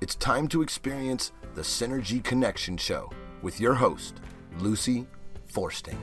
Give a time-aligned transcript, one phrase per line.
[0.00, 3.10] It's time to experience the Synergy Connection Show
[3.42, 4.14] with your host,
[4.56, 5.06] Lucy
[5.44, 5.98] Forsting.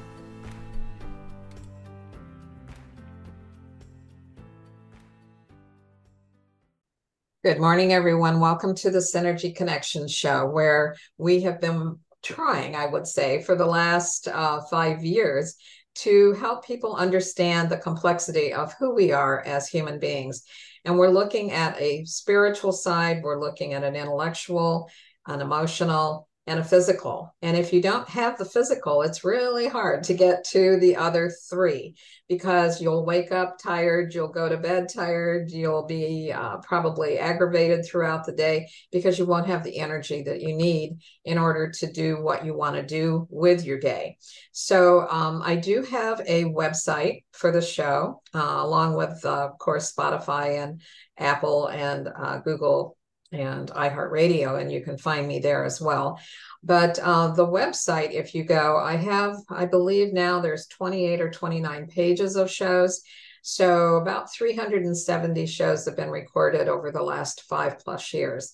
[7.44, 8.40] Good morning, everyone.
[8.40, 13.56] Welcome to the Synergy Connection Show, where we have been trying, I would say, for
[13.56, 15.56] the last uh, five years
[15.96, 20.44] to help people understand the complexity of who we are as human beings.
[20.88, 24.90] And we're looking at a spiritual side, we're looking at an intellectual,
[25.28, 27.36] an emotional, and a physical.
[27.42, 31.30] And if you don't have the physical, it's really hard to get to the other
[31.50, 31.96] three
[32.30, 37.86] because you'll wake up tired, you'll go to bed tired, you'll be uh, probably aggravated
[37.86, 41.92] throughout the day because you won't have the energy that you need in order to
[41.92, 44.18] do what you want to do with your day.
[44.54, 49.58] So um, I do have a website for the show, uh, along with, uh, of
[49.58, 50.82] course, Spotify and
[51.18, 52.97] Apple and uh, Google
[53.32, 56.20] and iHeartRadio, and you can find me there as well.
[56.64, 61.30] But uh, the website, if you go, I have, I believe now there's 28 or
[61.30, 63.02] 29 pages of shows.
[63.42, 68.54] So about 370 shows have been recorded over the last five plus years.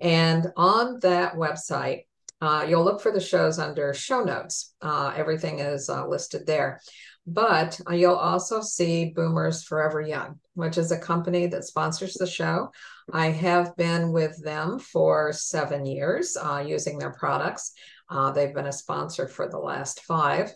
[0.00, 2.02] And on that website,
[2.40, 4.74] uh, you'll look for the shows under show notes.
[4.82, 6.80] Uh, everything is uh, listed there.
[7.26, 12.70] But you'll also see Boomers Forever Young, which is a company that sponsors the show.
[13.12, 17.72] I have been with them for seven years uh, using their products.
[18.10, 20.52] Uh, they've been a sponsor for the last five.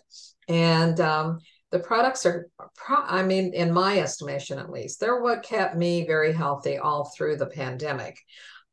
[0.47, 1.39] And um,
[1.71, 6.05] the products are, pro- I mean, in my estimation at least, they're what kept me
[6.05, 8.19] very healthy all through the pandemic.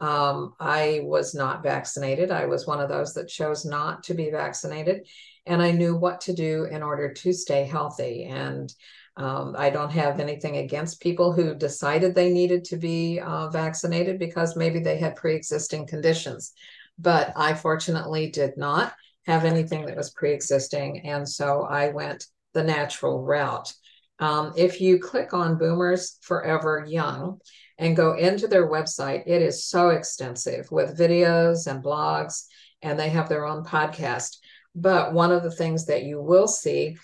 [0.00, 2.30] Um, I was not vaccinated.
[2.30, 5.06] I was one of those that chose not to be vaccinated
[5.46, 8.24] and I knew what to do in order to stay healthy.
[8.24, 8.72] And
[9.16, 14.18] um, I don't have anything against people who decided they needed to be uh, vaccinated
[14.18, 16.52] because maybe they had pre existing conditions.
[16.98, 18.92] But I fortunately did not
[19.26, 21.06] have anything that was pre existing.
[21.06, 23.72] And so I went the natural route.
[24.18, 27.38] Um, if you click on Boomers Forever Young
[27.78, 32.44] and go into their website, it is so extensive with videos and blogs,
[32.82, 34.38] and they have their own podcast.
[34.76, 36.96] But one of the things that you will see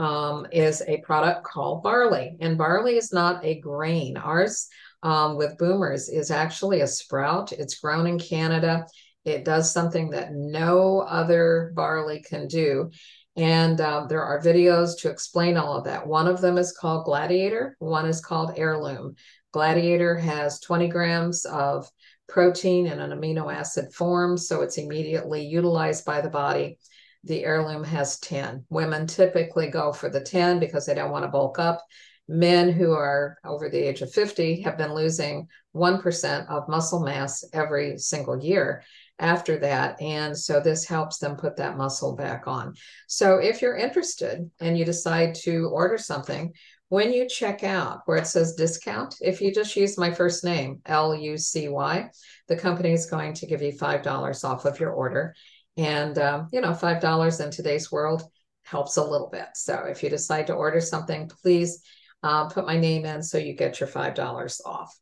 [0.00, 2.36] um, is a product called barley.
[2.40, 4.16] And barley is not a grain.
[4.16, 4.68] Ours
[5.02, 7.52] um, with boomers is actually a sprout.
[7.52, 8.86] It's grown in Canada.
[9.24, 12.90] It does something that no other barley can do.
[13.36, 16.06] And uh, there are videos to explain all of that.
[16.06, 19.14] One of them is called Gladiator, one is called Heirloom.
[19.52, 21.88] Gladiator has 20 grams of
[22.28, 26.78] protein in an amino acid form, so it's immediately utilized by the body
[27.24, 28.64] the heirloom has 10.
[28.70, 31.84] Women typically go for the 10 because they don't want to bulk up.
[32.28, 37.44] Men who are over the age of 50 have been losing 1% of muscle mass
[37.52, 38.84] every single year
[39.18, 40.00] after that.
[40.00, 42.74] And so this helps them put that muscle back on.
[43.08, 46.52] So if you're interested and you decide to order something,
[46.88, 50.80] when you check out where it says discount, if you just use my first name,
[50.86, 52.10] L U C Y,
[52.48, 55.34] the company is going to give you $5 off of your order.
[55.80, 58.22] And, um, you know, $5 in today's world
[58.64, 59.46] helps a little bit.
[59.54, 61.82] So if you decide to order something, please
[62.22, 64.94] uh, put my name in so you get your $5 off.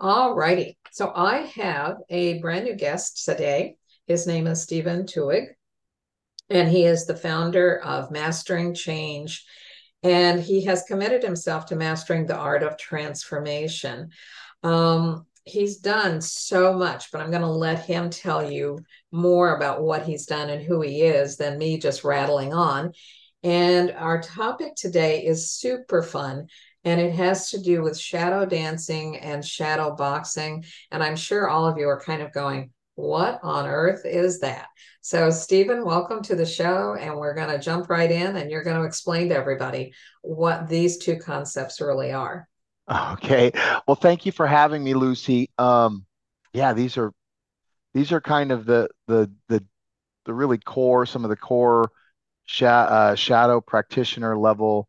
[0.00, 0.76] All righty.
[0.90, 3.76] So I have a brand new guest today.
[4.08, 5.50] His name is Steven Twohig,
[6.50, 9.44] and he is the founder of Mastering Change.
[10.02, 14.10] And he has committed himself to mastering the art of transformation.
[14.64, 18.78] Um, he's done so much, but I'm going to let him tell you
[19.10, 22.92] more about what he's done and who he is than me just rattling on.
[23.42, 26.48] And our topic today is super fun.
[26.84, 30.64] And it has to do with shadow dancing and shadow boxing.
[30.90, 34.66] And I'm sure all of you are kind of going, what on earth is that?
[35.00, 36.96] So, Steven, welcome to the show.
[36.98, 39.92] And we're going to jump right in and you're going to explain to everybody
[40.22, 42.48] what these two concepts really are.
[43.12, 43.52] Okay.
[43.86, 45.50] Well, thank you for having me, Lucy.
[45.58, 46.06] Um,
[46.54, 47.12] yeah, these are
[47.92, 49.62] these are kind of the the the
[50.24, 51.90] the really core, some of the core
[52.62, 54.88] uh, shadow practitioner level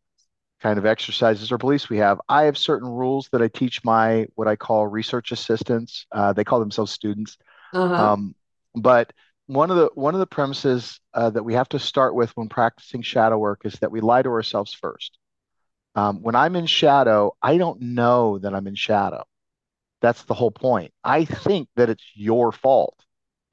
[0.60, 2.20] kind of exercises or beliefs we have.
[2.28, 6.06] I have certain rules that I teach my what I call research assistants.
[6.12, 7.38] Uh, they call themselves students.
[7.72, 8.12] Uh-huh.
[8.12, 8.34] Um,
[8.74, 9.12] but
[9.46, 12.48] one of the one of the premises uh, that we have to start with when
[12.48, 15.18] practicing shadow work is that we lie to ourselves first.
[15.94, 19.24] Um, when I'm in shadow, I don't know that I'm in shadow.
[20.00, 20.92] That's the whole point.
[21.04, 22.96] I think that it's your fault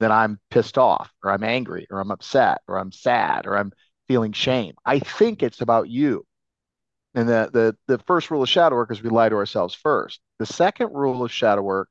[0.00, 3.72] that I'm pissed off or I'm angry or I'm upset or I'm sad or I'm
[4.06, 4.74] feeling shame.
[4.84, 6.24] I think it's about you.
[7.14, 10.20] And the, the, the first rule of shadow work is we lie to ourselves first.
[10.38, 11.90] The second rule of shadow work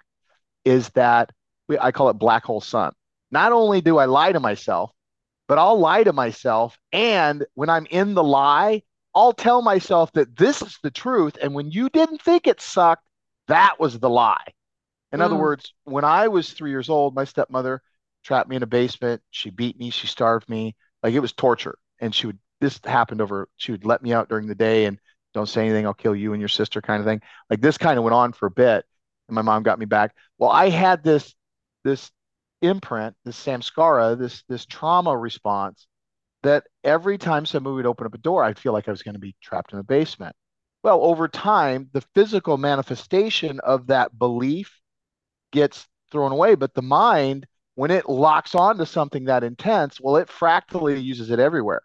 [0.64, 1.32] is that
[1.68, 2.94] we, I call it black hole sun.
[3.30, 4.92] Not only do I lie to myself,
[5.48, 6.78] but I'll lie to myself.
[6.92, 8.84] And when I'm in the lie,
[9.18, 11.40] I'll tell myself that this is the truth.
[11.42, 13.04] And when you didn't think it sucked,
[13.48, 14.54] that was the lie.
[15.12, 15.24] In mm.
[15.24, 17.82] other words, when I was three years old, my stepmother
[18.24, 19.24] trapped me in a basement.
[19.32, 19.90] She beat me.
[19.90, 20.76] She starved me.
[21.02, 21.80] Like it was torture.
[22.00, 25.00] And she would, this happened over, she would let me out during the day and
[25.34, 25.88] don't say anything.
[25.88, 27.22] I'll kill you and your sister kind of thing.
[27.50, 28.86] Like this kind of went on for a bit.
[29.30, 30.14] And my mom got me back.
[30.38, 31.34] Well, I had this,
[31.84, 32.12] this
[32.62, 35.88] imprint, this samskara, this, this trauma response
[36.48, 39.16] that every time somebody would open up a door, I'd feel like I was going
[39.16, 40.36] to be trapped in a basement.
[40.84, 44.80] Well, over time, the physical manifestation of that belief
[45.52, 50.30] gets thrown away, but the mind, when it locks onto something that intense, well, it
[50.30, 51.82] fractally uses it everywhere.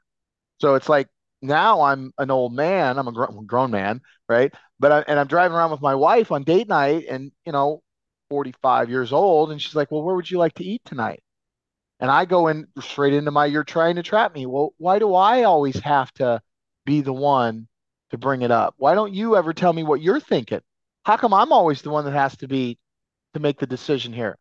[0.61, 1.09] So it's like
[1.43, 4.53] now I'm an old man, I'm a gr- grown man, right?
[4.81, 7.83] But I, and I'm driving around with my wife on date night, and you know,
[8.31, 11.22] 45 years old, and she's like, "Well, where would you like to eat tonight?"
[12.03, 15.15] And I go in straight into my, "You're trying to trap me." Well, why do
[15.15, 16.43] I always have to
[16.85, 17.69] be the one
[18.11, 18.75] to bring it up?
[18.77, 20.61] Why don't you ever tell me what you're thinking?
[21.05, 22.77] How come I'm always the one that has to be
[23.35, 24.37] to make the decision here?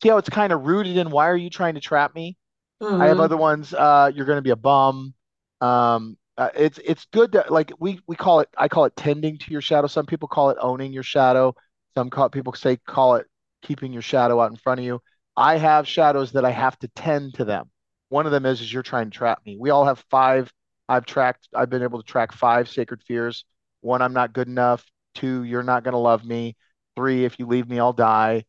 [0.00, 2.36] See how it's kind of rooted in why are you trying to trap me?
[2.80, 3.02] Mm-hmm.
[3.02, 3.22] I have mm-hmm.
[3.22, 3.74] other ones.
[3.74, 5.12] Uh, you're going to be a bum.
[5.60, 8.48] Um, uh, it's it's good to like we we call it.
[8.56, 9.88] I call it tending to your shadow.
[9.88, 11.56] Some people call it owning your shadow.
[11.94, 13.26] Some call, people say call it
[13.62, 15.02] keeping your shadow out in front of you.
[15.36, 17.70] I have shadows that I have to tend to them.
[18.08, 19.56] One of them is is you're trying to trap me.
[19.58, 20.52] We all have five.
[20.88, 21.48] I've tracked.
[21.54, 23.44] I've been able to track five sacred fears.
[23.80, 24.84] One, I'm not good enough.
[25.14, 26.56] Two, you're not going to love me.
[26.96, 28.44] Three, if you leave me, I'll die.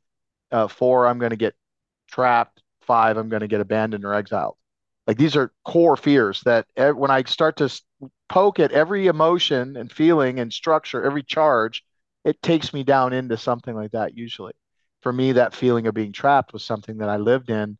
[0.51, 1.55] Uh, four, I'm going to get
[2.11, 2.61] trapped.
[2.81, 4.57] Five, I'm going to get abandoned or exiled.
[5.07, 7.69] Like these are core fears that when I start to
[8.29, 11.83] poke at every emotion and feeling and structure, every charge,
[12.25, 14.53] it takes me down into something like that usually.
[15.01, 17.77] For me, that feeling of being trapped was something that I lived in.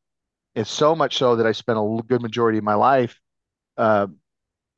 [0.56, 3.20] It's so much so that I spent a good majority of my life
[3.78, 4.08] uh,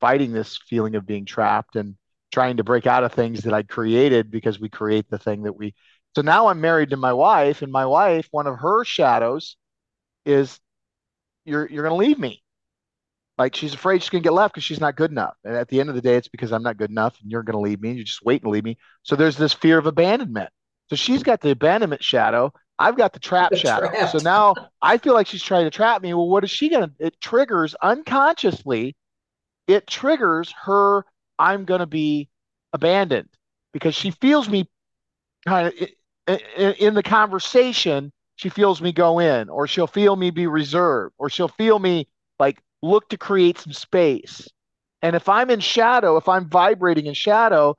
[0.00, 1.96] fighting this feeling of being trapped and
[2.32, 5.56] trying to break out of things that I'd created because we create the thing that
[5.56, 5.74] we.
[6.14, 9.56] So now I'm married to my wife, and my wife, one of her shadows
[10.24, 10.60] is
[11.44, 12.42] you're you're going to leave me.
[13.36, 15.34] Like she's afraid she's going to get left because she's not good enough.
[15.44, 17.42] And at the end of the day, it's because I'm not good enough and you're
[17.42, 18.78] going to leave me and you just wait and leave me.
[19.02, 20.50] So there's this fear of abandonment.
[20.90, 22.52] So she's got the abandonment shadow.
[22.78, 23.88] I've got the trap the shadow.
[23.88, 24.12] Trapped.
[24.12, 26.12] So now I feel like she's trying to trap me.
[26.14, 26.94] Well, what is she going to?
[26.98, 28.96] It triggers unconsciously,
[29.66, 31.04] it triggers her,
[31.38, 32.28] I'm going to be
[32.72, 33.28] abandoned
[33.72, 34.68] because she feels me
[35.46, 35.72] kind
[36.26, 41.14] of in the conversation she feels me go in, or she'll feel me be reserved,
[41.18, 42.08] or she'll feel me
[42.38, 44.48] like look to create some space.
[45.02, 47.76] And if I'm in shadow, if I'm vibrating in shadow,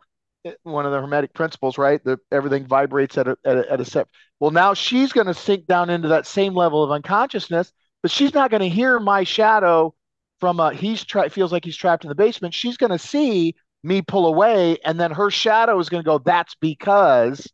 [0.63, 2.03] one of the hermetic principles, right?
[2.05, 4.07] That everything vibrates at a, at a, at a set.
[4.39, 7.71] Well, now she's going to sink down into that same level of unconsciousness,
[8.01, 9.93] but she's not going to hear my shadow
[10.39, 12.53] from a he's tra- feels like he's trapped in the basement.
[12.53, 16.17] She's going to see me pull away, and then her shadow is going to go.
[16.17, 17.47] That's because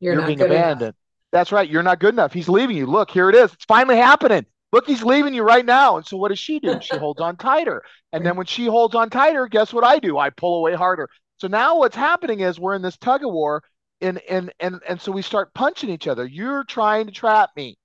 [0.00, 0.80] you're, you're being abandoned.
[0.82, 0.94] Enough.
[1.32, 1.68] That's right.
[1.68, 2.32] You're not good enough.
[2.32, 2.86] He's leaving you.
[2.86, 3.52] Look, here it is.
[3.52, 4.46] It's finally happening.
[4.72, 5.96] Look, he's leaving you right now.
[5.96, 6.78] And so what does she do?
[6.80, 7.82] She holds on tighter.
[8.12, 10.18] And then when she holds on tighter, guess what I do?
[10.18, 11.08] I pull away harder.
[11.38, 13.62] So now what's happening is we're in this tug of war
[14.00, 16.26] and and and and so we start punching each other.
[16.26, 17.76] You're trying to trap me.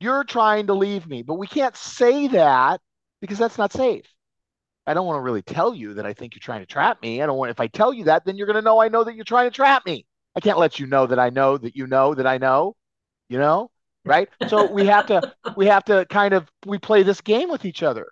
[0.00, 1.22] You're trying to leave me.
[1.22, 2.80] But we can't say that
[3.20, 4.06] because that's not safe.
[4.86, 7.20] I don't want to really tell you that I think you're trying to trap me.
[7.22, 9.04] I don't want if I tell you that, then you're going to know I know
[9.04, 10.06] that you're trying to trap me.
[10.36, 12.76] I can't let you know that I know that you know that I know
[13.28, 13.70] you know
[14.04, 17.64] right so we have to we have to kind of we play this game with
[17.64, 18.06] each other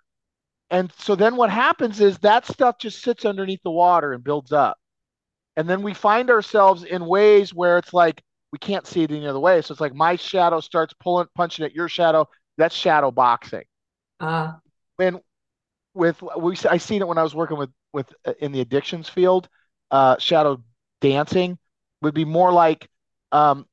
[0.69, 4.51] and so then what happens is that stuff just sits underneath the water and builds
[4.51, 4.77] up
[5.57, 8.23] and then we find ourselves in ways where it's like
[8.53, 9.61] we can't see it any other way.
[9.61, 12.27] So it's like my shadow starts pulling punching at your shadow.
[12.57, 13.65] That's shadow boxing.
[14.19, 14.59] Uh
[14.97, 15.19] when
[15.95, 19.09] with we i seen it when i was working with with uh, in the addictions
[19.09, 19.49] field
[19.91, 20.61] uh shadow
[21.01, 21.57] dancing
[22.01, 22.89] would be more like
[23.33, 23.65] um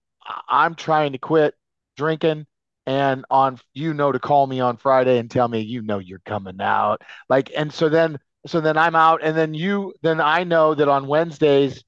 [0.49, 1.55] I'm trying to quit
[1.97, 2.47] drinking
[2.87, 6.23] and on you know to call me on Friday and tell me you know you're
[6.27, 7.03] coming out.
[7.29, 10.89] Like and so then so then I'm out and then you then I know that
[10.89, 11.85] on Wednesdays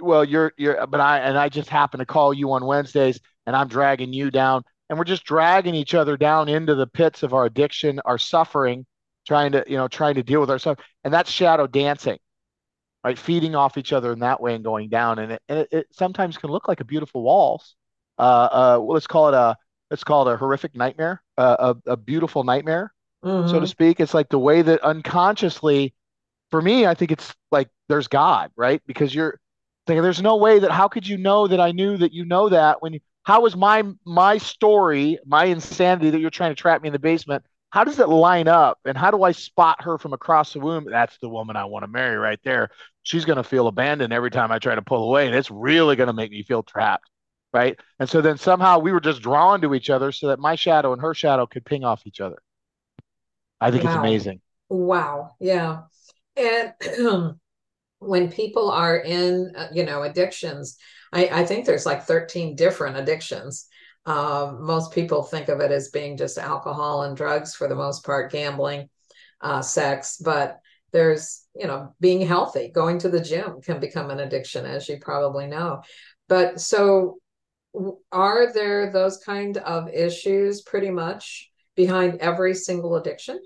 [0.00, 3.54] well you're you're but I and I just happen to call you on Wednesdays and
[3.56, 7.34] I'm dragging you down and we're just dragging each other down into the pits of
[7.34, 8.86] our addiction our suffering
[9.26, 12.18] trying to you know trying to deal with ourselves and that's shadow dancing
[13.04, 13.18] right?
[13.18, 15.86] Feeding off each other in that way and going down, and it, and it, it
[15.92, 17.76] sometimes can look like a beautiful waltz.
[18.18, 19.56] Uh, uh, well, let's call it a
[19.90, 22.92] let's call it a horrific nightmare, uh, a a beautiful nightmare,
[23.24, 23.48] mm-hmm.
[23.48, 23.66] so to mm-hmm.
[23.66, 24.00] speak.
[24.00, 25.94] It's like the way that unconsciously,
[26.50, 28.82] for me, I think it's like there's God, right?
[28.86, 29.40] Because you're
[29.86, 32.48] thinking there's no way that how could you know that I knew that you know
[32.48, 36.82] that when you how is my my story, my insanity that you're trying to trap
[36.82, 37.44] me in the basement?
[37.70, 38.78] How does it line up?
[38.84, 40.86] And how do I spot her from across the room?
[40.88, 42.70] That's the woman I want to marry right there.
[43.02, 45.96] She's going to feel abandoned every time I try to pull away, and it's really
[45.96, 47.10] going to make me feel trapped
[47.54, 47.78] right?
[48.00, 50.92] And so then somehow we were just drawn to each other so that my shadow
[50.92, 52.42] and her shadow could ping off each other.
[53.64, 53.90] I think wow.
[53.90, 54.40] it's amazing.
[54.68, 55.30] Wow.
[55.40, 55.82] Yeah.
[56.36, 56.74] And
[57.98, 60.76] when people are in, uh, you know, addictions,
[61.14, 63.66] I, I think there's like 13 different addictions.
[64.04, 68.04] Um, most people think of it as being just alcohol and drugs for the most
[68.04, 68.90] part, gambling,
[69.40, 70.58] uh, sex, but
[70.92, 74.98] there's, you know, being healthy, going to the gym can become an addiction, as you
[75.00, 75.80] probably know.
[76.28, 77.16] But so
[78.12, 83.40] are there those kind of issues pretty much behind every single addiction?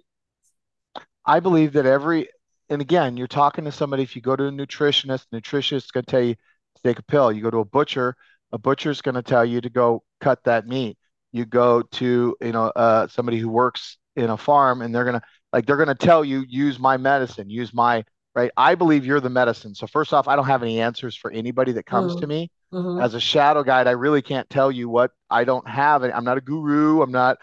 [1.28, 2.28] I believe that every,
[2.68, 4.02] and again, you're talking to somebody.
[4.02, 7.02] If you go to a nutritionist, nutritionist is going to tell you to take a
[7.02, 7.30] pill.
[7.30, 8.16] You go to a butcher,
[8.50, 10.96] a butcher is going to tell you to go cut that meat.
[11.32, 15.22] You go to, you know, uh, somebody who works in a farm, and they're gonna
[15.52, 18.04] like they're gonna tell you use my medicine, use my
[18.34, 18.50] right.
[18.56, 19.74] I believe you're the medicine.
[19.74, 22.20] So first off, I don't have any answers for anybody that comes mm.
[22.20, 22.50] to me.
[22.72, 23.00] Mm-hmm.
[23.02, 26.02] As a shadow guide, I really can't tell you what I don't have.
[26.02, 27.02] I'm not a guru.
[27.02, 27.38] I'm not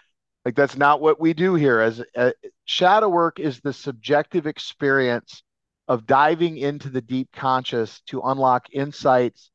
[0.46, 1.80] like that's not what we do here.
[1.80, 2.32] As uh,
[2.66, 5.44] shadow work is the subjective experience
[5.88, 9.52] of diving into the deep conscious to unlock insights,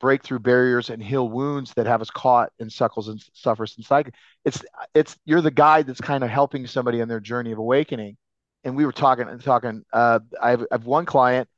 [0.00, 4.14] break through barriers, and heal wounds that have us caught in suckles and suffers inside.
[4.44, 4.62] It's
[4.94, 8.16] it's you're the guide that's kind of helping somebody on their journey of awakening.
[8.64, 9.84] And we were talking and talking.
[9.92, 11.48] Uh, I've I've one client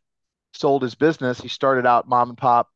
[0.53, 1.41] sold his business.
[1.41, 2.69] He started out mom and pop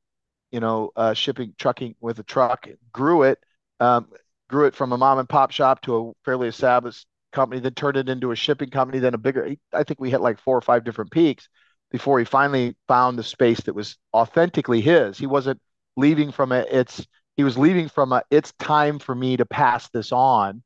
[0.50, 3.38] you know, uh, shipping, trucking with a truck, grew it,
[3.80, 4.08] um,
[4.48, 7.96] grew it from a mom and pop shop to a fairly established company, then turned
[7.96, 9.54] it into a shipping company, then a bigger.
[9.72, 11.48] I think we hit like four or five different peaks
[11.90, 15.18] before he finally found the space that was authentically his.
[15.18, 15.60] He wasn't
[15.96, 16.68] leaving from it.
[16.70, 18.22] It's he was leaving from a.
[18.30, 20.62] It's time for me to pass this on.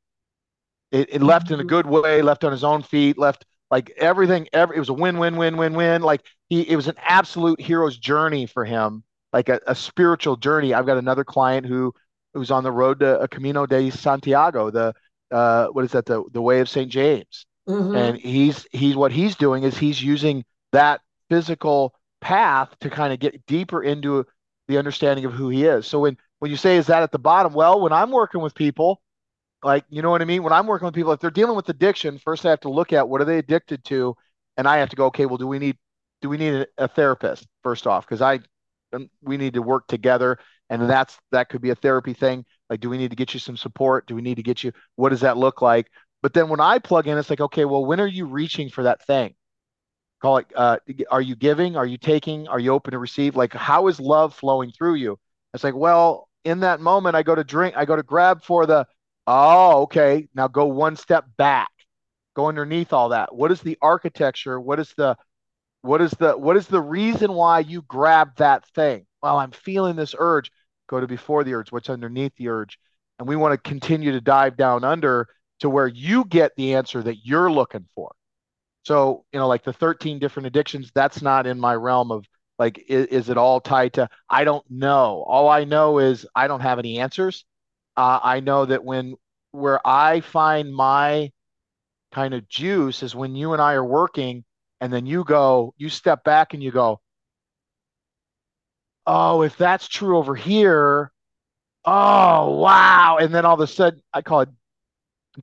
[0.91, 1.69] It, it left in a mm-hmm.
[1.69, 4.47] good way, left on his own feet, left like everything.
[4.53, 6.01] Every it was a win, win, win, win, win.
[6.01, 10.73] Like he, it was an absolute hero's journey for him like a, a spiritual journey.
[10.73, 11.93] I've got another client who
[12.33, 14.93] who's on the road to a Camino de Santiago, the
[15.31, 16.89] uh, what is that, the the way of St.
[16.89, 17.45] James.
[17.67, 17.95] Mm-hmm.
[17.95, 23.19] And he's he's what he's doing is he's using that physical path to kind of
[23.19, 24.25] get deeper into
[24.67, 25.87] the understanding of who he is.
[25.87, 28.53] So when when you say is that at the bottom, well, when I'm working with
[28.53, 29.01] people,
[29.63, 30.43] like you know what I mean?
[30.43, 32.91] When I'm working with people, if they're dealing with addiction, first I have to look
[32.91, 34.15] at what are they addicted to,
[34.57, 35.77] and I have to go, okay, well, do we need
[36.21, 38.05] do we need a, a therapist first off?
[38.05, 38.39] Because I
[39.21, 40.37] we need to work together
[40.73, 42.45] and that's that could be a therapy thing.
[42.69, 44.07] Like do we need to get you some support?
[44.07, 45.87] Do we need to get you what does that look like?
[46.21, 48.83] But then when i plug in it's like okay well when are you reaching for
[48.83, 49.35] that thing?
[50.21, 50.77] Call it uh,
[51.11, 51.75] are you giving?
[51.75, 52.47] Are you taking?
[52.47, 53.35] Are you open to receive?
[53.35, 55.19] Like how is love flowing through you?
[55.53, 58.65] It's like well in that moment i go to drink i go to grab for
[58.65, 58.85] the
[59.27, 61.69] oh okay now go one step back.
[62.35, 63.35] Go underneath all that.
[63.35, 64.59] What is the architecture?
[64.59, 65.15] What is the
[65.83, 69.05] what is the what is the reason why you grab that thing?
[69.21, 70.49] Well, I'm feeling this urge.
[70.93, 71.71] Go to before the urge.
[71.71, 72.77] What's underneath the urge?
[73.17, 75.27] And we want to continue to dive down under
[75.61, 78.13] to where you get the answer that you're looking for.
[78.83, 82.27] So, you know, like the 13 different addictions, that's not in my realm of
[82.59, 85.23] like, is, is it all tied to, I don't know.
[85.27, 87.43] All I know is I don't have any answers.
[87.97, 89.15] Uh, I know that when,
[89.51, 91.31] where I find my
[92.11, 94.45] kind of juice is when you and I are working
[94.79, 97.01] and then you go, you step back and you go,
[99.05, 101.11] oh, if that's true over here,
[101.85, 103.17] oh wow.
[103.19, 104.49] And then all of a sudden, I call it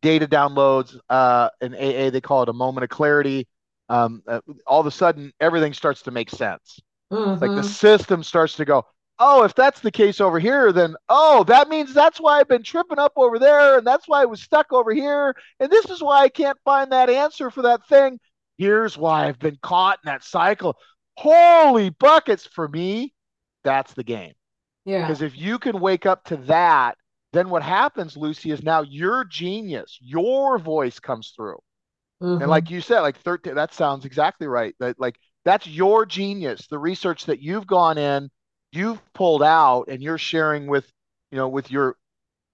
[0.00, 0.96] data downloads.
[1.08, 3.46] Uh, in AA, they call it a moment of clarity.
[3.88, 6.80] Um, uh, all of a sudden, everything starts to make sense.
[7.12, 7.44] Mm-hmm.
[7.44, 8.86] Like the system starts to go,
[9.18, 12.62] oh, if that's the case over here, then oh, that means that's why I've been
[12.62, 16.02] tripping up over there, and that's why I was stuck over here, and this is
[16.02, 18.18] why I can't find that answer for that thing.
[18.58, 20.76] Here's why I've been caught in that cycle.
[21.16, 23.14] Holy buckets for me.
[23.64, 24.32] That's the game.
[24.84, 25.02] Yeah.
[25.02, 26.96] Because if you can wake up to that,
[27.32, 31.58] then what happens, Lucy, is now your genius, your voice comes through.
[32.22, 32.42] Mm-hmm.
[32.42, 34.74] And like you said, like 13, that sounds exactly right.
[34.80, 38.30] That like that's your genius, the research that you've gone in,
[38.72, 40.90] you've pulled out, and you're sharing with,
[41.30, 41.96] you know, with your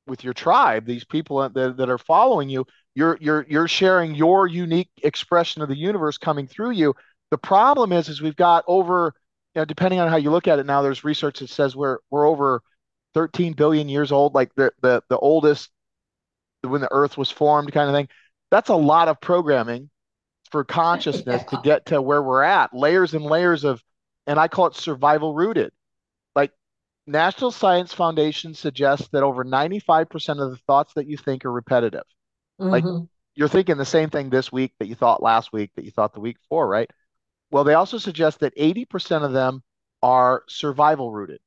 [0.06, 2.64] with your tribe, these people that, that are following you
[2.96, 6.92] you're you're you're sharing your unique expression of the universe coming through you
[7.30, 9.12] the problem is is we've got over
[9.56, 11.98] you know depending on how you look at it now there's research that says we're
[12.10, 12.62] we're over
[13.14, 15.70] 13 billion years old like the the, the oldest
[16.62, 18.08] when the earth was formed kind of thing
[18.50, 19.88] that's a lot of programming
[20.50, 21.56] for consciousness yeah.
[21.56, 23.82] to get to where we're at layers and layers of
[24.26, 25.72] and i call it survival rooted
[26.34, 26.52] like
[27.06, 32.02] National Science Foundation suggests that over 95% of the thoughts that you think are repetitive.
[32.60, 32.70] Mm-hmm.
[32.70, 32.84] Like
[33.36, 36.14] you're thinking the same thing this week that you thought last week, that you thought
[36.14, 36.90] the week before, right?
[37.56, 39.62] Well, they also suggest that 80% of them
[40.02, 41.40] are survival rooted.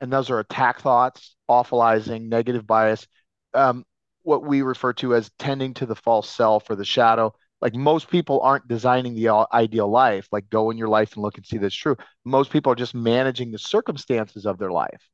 [0.00, 3.06] And those are attack thoughts, awfulizing, negative bias,
[3.54, 3.84] um,
[4.22, 7.32] what we refer to as tending to the false self or the shadow.
[7.60, 11.36] Like most people aren't designing the ideal life, like go in your life and look
[11.36, 11.96] and see that's true.
[12.24, 15.08] Most people are just managing the circumstances of their life.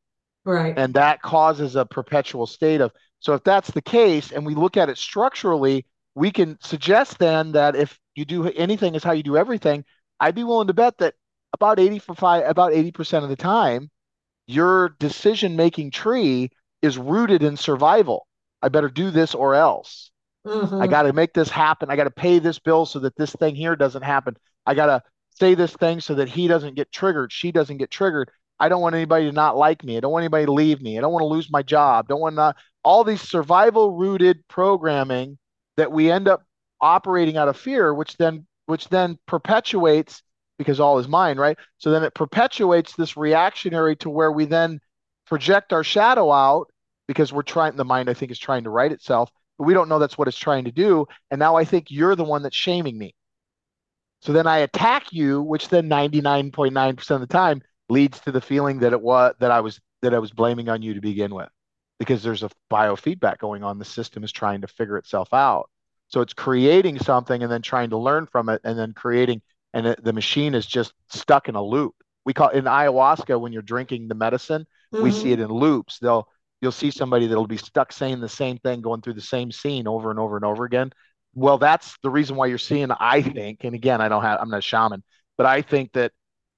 [0.46, 0.73] Right.
[0.78, 4.78] And that causes a perpetual state of, so if that's the case and we look
[4.78, 9.23] at it structurally, we can suggest then that if you do anything is how you
[9.23, 9.85] do everything,
[10.20, 11.14] I'd be willing to bet that
[11.52, 13.90] about 80 for five, about 80% of the time,
[14.46, 16.50] your decision making tree
[16.82, 18.26] is rooted in survival.
[18.62, 20.11] I better do this or else.
[20.46, 20.80] Mm-hmm.
[20.80, 21.90] I got to make this happen.
[21.90, 24.37] I got to pay this bill so that this thing here doesn't happen.
[24.64, 27.32] I got to say this thing so that he doesn't get triggered.
[27.32, 28.30] She doesn't get triggered.
[28.58, 29.96] I don't want anybody to not like me.
[29.96, 30.96] I don't want anybody to leave me.
[30.96, 32.08] I don't want to lose my job.
[32.08, 35.38] Don't want to all these survival rooted programming
[35.76, 36.42] that we end up
[36.80, 40.23] operating out of fear, which then which then perpetuates
[40.58, 41.58] because all is mine, right?
[41.78, 44.80] So then it perpetuates this reactionary to where we then
[45.26, 46.70] project our shadow out
[47.08, 49.88] because we're trying, the mind, I think, is trying to right itself, but we don't
[49.88, 51.06] know that's what it's trying to do.
[51.30, 53.14] And now I think you're the one that's shaming me.
[54.23, 58.80] So then I attack you, which then 99.9% of the time leads to the feeling
[58.80, 61.49] that it was that I was that I was blaming on you to begin with
[61.99, 65.70] because there's a biofeedback going on the system is trying to figure itself out
[66.08, 69.42] so it's creating something and then trying to learn from it and then creating
[69.75, 71.94] and it, the machine is just stuck in a loop.
[72.25, 75.04] We call in ayahuasca when you're drinking the medicine, mm-hmm.
[75.04, 75.98] we see it in loops.
[75.98, 76.28] They'll
[76.60, 79.86] you'll see somebody that'll be stuck saying the same thing, going through the same scene
[79.86, 80.92] over and over and over again.
[81.34, 82.90] Well, that's the reason why you're seeing.
[82.90, 85.02] I think, and again, I don't have, I'm not a shaman,
[85.36, 86.12] but I think that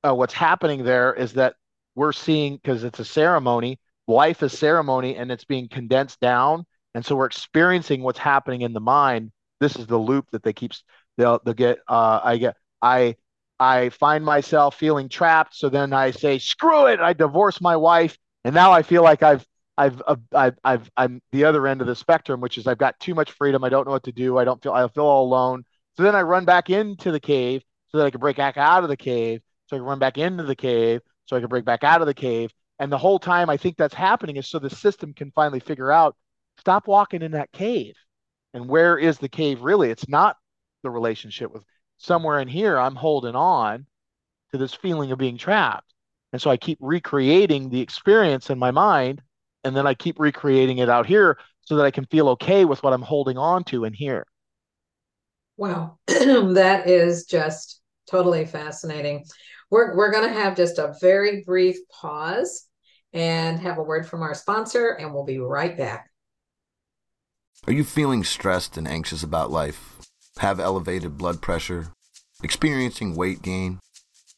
[0.05, 1.55] uh, what's happening there is that
[1.97, 3.81] we're seeing because it's a ceremony.
[4.07, 6.65] Life is ceremony, and it's being condensed down,
[6.95, 9.33] and so we're experiencing what's happening in the mind.
[9.61, 10.73] This is the loop that they keep.
[11.17, 11.79] They'll they'll get.
[11.89, 13.17] Uh, I get I
[13.61, 15.57] I find myself feeling trapped.
[15.57, 17.01] So then I say, screw it.
[17.01, 18.17] I divorce my wife.
[18.45, 19.45] And now I feel like I've,
[19.77, 20.01] I've,
[20.33, 23.33] I've, I've, I'm the other end of the spectrum, which is I've got too much
[23.33, 23.65] freedom.
[23.65, 24.39] I don't know what to do.
[24.39, 25.65] I don't feel, I feel all alone.
[25.97, 28.85] So then I run back into the cave so that I can break back out
[28.85, 29.41] of the cave.
[29.67, 32.07] So I can run back into the cave so I can break back out of
[32.07, 32.51] the cave.
[32.79, 35.91] And the whole time I think that's happening is so the system can finally figure
[35.91, 36.17] out,
[36.59, 37.97] stop walking in that cave.
[38.55, 39.91] And where is the cave really?
[39.91, 40.37] It's not
[40.83, 41.65] the relationship with
[41.99, 43.87] somewhere in here, I'm holding on
[44.53, 45.93] to this feeling of being trapped.
[46.33, 49.23] And so I keep recreating the experience in my mind,
[49.65, 52.83] and then I keep recreating it out here so that I can feel okay with
[52.83, 54.27] what I'm holding on to in here.
[55.57, 59.25] Wow, that is just totally fascinating.
[59.71, 62.67] We're, we're going to have just a very brief pause
[63.13, 66.11] and have a word from our sponsor, and we'll be right back.
[67.67, 69.99] Are you feeling stressed and anxious about life?
[70.39, 71.89] have elevated blood pressure,
[72.43, 73.81] experiencing weight gain,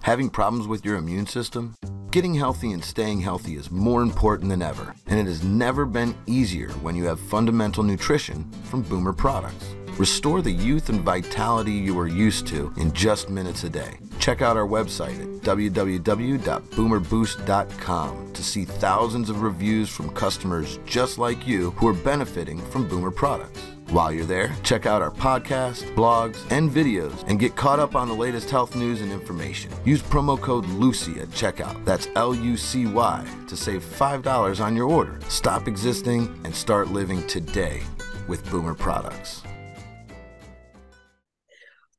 [0.03, 1.77] having problems with your immune system?
[2.11, 6.17] Getting healthy and staying healthy is more important than ever, and it has never been
[6.27, 9.77] easier when you have fundamental nutrition from Boomer products.
[9.99, 13.99] Restore the youth and vitality you are used to in just minutes a day.
[14.19, 21.47] Check out our website at www.boomerboost.com to see thousands of reviews from customers just like
[21.47, 23.61] you who are benefiting from Boomer products.
[23.91, 28.07] While you're there, check out our podcasts, blogs, and videos and get caught up on
[28.07, 29.73] the latest health news and information.
[29.85, 31.85] Use promo code LUCY at checkout.
[31.85, 35.19] That's L U C Y to save $5 on your order.
[35.29, 37.83] Stop existing and start living today
[38.29, 39.43] with Boomer products.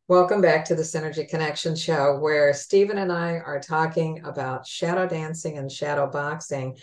[0.07, 5.09] Welcome back to the Synergy Connection Show, where Steven and I are talking about shadow
[5.09, 6.77] dancing and shadow boxing.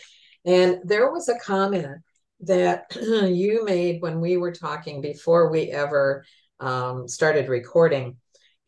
[0.44, 2.02] And there was a comment
[2.40, 6.24] that you made when we were talking before we ever
[6.60, 8.16] um, started recording.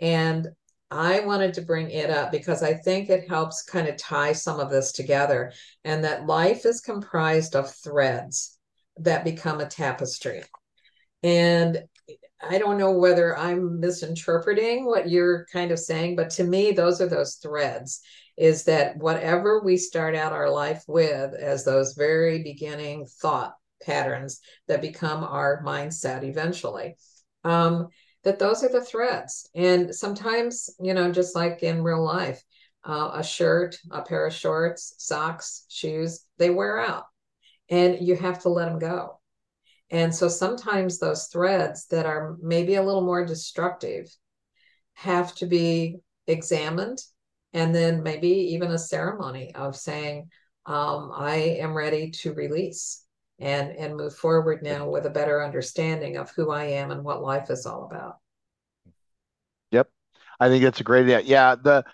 [0.01, 0.49] And
[0.91, 4.59] I wanted to bring it up because I think it helps kind of tie some
[4.59, 5.53] of this together,
[5.85, 8.59] and that life is comprised of threads
[8.99, 10.43] that become a tapestry.
[11.23, 11.85] And
[12.43, 17.01] I don't know whether I'm misinterpreting what you're kind of saying, but to me, those
[17.01, 18.01] are those threads
[18.37, 24.40] is that whatever we start out our life with as those very beginning thought patterns
[24.69, 26.97] that become our mindset eventually.
[27.45, 27.88] Um,
[28.23, 29.49] that those are the threads.
[29.55, 32.43] And sometimes, you know, just like in real life,
[32.85, 37.05] uh, a shirt, a pair of shorts, socks, shoes, they wear out
[37.69, 39.21] and you have to let them go.
[39.90, 44.07] And so sometimes those threads that are maybe a little more destructive
[44.95, 46.99] have to be examined
[47.53, 50.29] and then maybe even a ceremony of saying,
[50.66, 53.05] um, I am ready to release
[53.40, 57.22] and and move forward now with a better understanding of who I am and what
[57.22, 58.16] life is all about.
[59.70, 59.88] Yep.
[60.38, 61.20] I think that's a great idea.
[61.20, 61.85] Yeah, the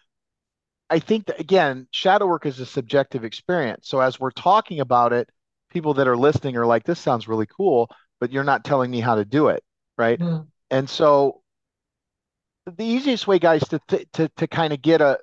[0.90, 3.88] I think that again, shadow work is a subjective experience.
[3.88, 5.28] So as we're talking about it,
[5.70, 9.00] people that are listening are like, this sounds really cool, but you're not telling me
[9.00, 9.62] how to do it.
[9.96, 10.18] Right.
[10.18, 10.46] Mm.
[10.70, 11.42] And so
[12.66, 13.80] the easiest way, guys, to
[14.12, 15.18] to to kind of get a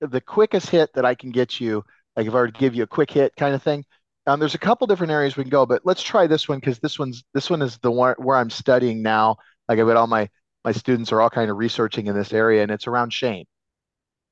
[0.00, 1.84] the quickest hit that I can get you,
[2.16, 3.84] like if I were to give you a quick hit kind of thing,
[4.28, 6.78] um, there's a couple different areas we can go, but let's try this one because
[6.80, 9.36] this one's this one is the one where I'm studying now.
[9.68, 10.28] Like I've got all my
[10.64, 13.46] my students are all kind of researching in this area, and it's around shame.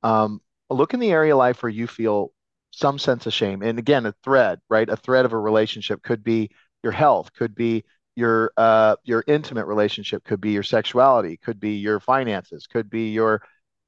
[0.03, 2.31] Um, look in the area of life where you feel
[2.71, 4.87] some sense of shame, and again, a thread, right?
[4.87, 6.51] A thread of a relationship could be
[6.83, 7.83] your health, could be
[8.15, 13.11] your uh, your intimate relationship, could be your sexuality, could be your finances, could be
[13.13, 13.41] your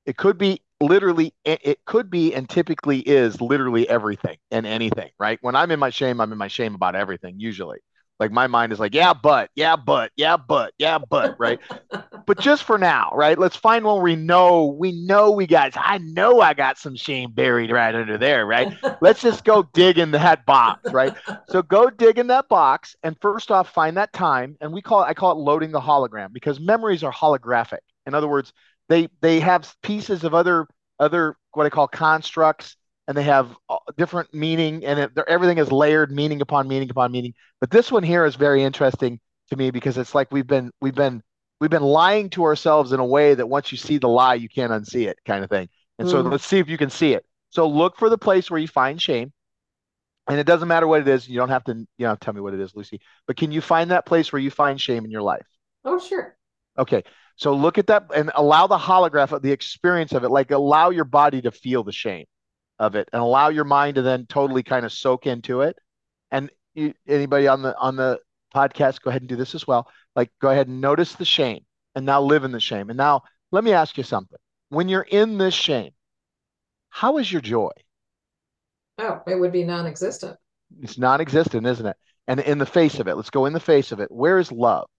[0.07, 5.37] it could be literally it could be and typically is literally everything and anything right?
[5.41, 7.79] When i'm in my shame i'm in my shame about everything usually.
[8.19, 11.59] Like my mind is like yeah but yeah but yeah but yeah but right?
[12.25, 13.39] But just for now right?
[13.39, 17.31] Let's find one we know we know we got i know i got some shame
[17.31, 18.71] buried right under there right?
[19.01, 21.13] Let's just go dig in that box right?
[21.45, 25.03] So go dig in that box and first off find that time and we call
[25.03, 27.79] it i call it loading the hologram because memories are holographic.
[28.05, 28.53] In other words
[28.89, 30.67] they they have pieces of other
[30.99, 32.75] other what I call constructs,
[33.08, 37.12] and they have uh, different meaning, and it, everything is layered meaning upon meaning upon
[37.12, 37.34] meaning.
[37.62, 40.95] But this one here is very interesting to me because it's like we've been we've
[40.95, 41.23] been
[41.60, 44.49] we've been lying to ourselves in a way that once you see the lie, you
[44.49, 45.69] can't unsee it, kind of thing.
[45.97, 46.12] And mm.
[46.12, 47.25] so let's see if you can see it.
[47.52, 49.32] So look for the place where you find shame.
[50.28, 51.28] And it doesn't matter what it is.
[51.28, 53.02] You don't have to, you know, tell me what it is, Lucy.
[53.25, 55.45] But can you find that place where you find shame in your life?
[55.84, 56.38] Oh, sure.
[56.78, 57.04] Okay.
[57.39, 60.89] So look at that and allow the holograph of the experience of it, like allow
[60.89, 62.25] your body to feel the shame
[62.80, 65.78] of it and allow your mind to then totally kind of soak into it.
[66.32, 68.19] And you, anybody on the on the
[68.54, 69.89] podcast, go ahead and do this as well.
[70.17, 71.62] Like go ahead and notice the shame
[71.95, 72.89] and now live in the shame.
[72.89, 73.21] And now
[73.54, 74.38] let me ask you something.
[74.67, 75.91] When you're in this shame,
[76.89, 77.71] how is your joy?
[78.97, 80.36] Oh, it would be non-existent.
[80.82, 81.95] It's non-existent, isn't it?
[82.28, 84.12] And in the face of it, let's go in the face of it.
[84.12, 84.89] Where is love?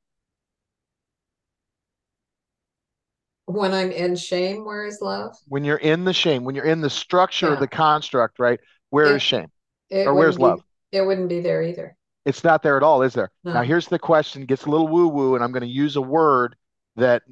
[3.52, 5.36] When I'm in shame, where is love?
[5.48, 7.54] When you're in the shame, when you're in the structure yeah.
[7.54, 8.60] of the construct, right?
[8.90, 9.48] Where it, is shame?
[9.90, 10.62] Or where's be, love?
[10.92, 11.96] It wouldn't be there either.
[12.24, 13.30] It's not there at all, is there?
[13.44, 13.54] No.
[13.54, 16.54] Now here's the question, gets a little woo-woo, and I'm going to use a word
[16.96, 17.22] that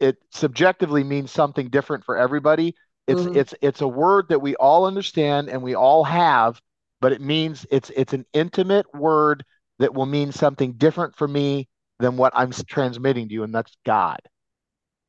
[0.00, 2.74] it subjectively means something different for everybody.
[3.06, 3.36] It's mm-hmm.
[3.36, 6.60] it's it's a word that we all understand and we all have,
[7.00, 9.44] but it means it's it's an intimate word
[9.78, 11.68] that will mean something different for me
[11.98, 14.18] than what I'm transmitting to you, and that's God.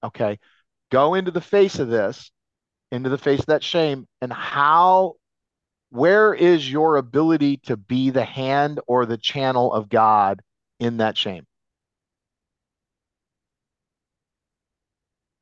[0.03, 0.39] Okay.
[0.91, 2.31] Go into the face of this,
[2.91, 5.15] into the face of that shame, and how,
[5.91, 10.41] where is your ability to be the hand or the channel of God
[10.79, 11.45] in that shame?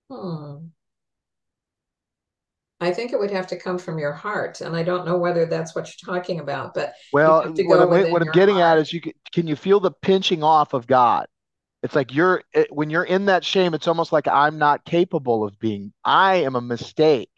[0.10, 0.68] Hmm.
[2.80, 5.46] I think it would have to come from your heart, and I don't know whether
[5.46, 6.76] that's what you're talking about.
[6.76, 8.78] But well, what I'm, what I'm getting heart.
[8.78, 11.26] at is you can, can you feel the pinching off of God?
[11.84, 15.44] It's like you're it, when you're in that shame, it's almost like I'm not capable
[15.44, 15.94] of being.
[16.04, 17.30] I am a mistake.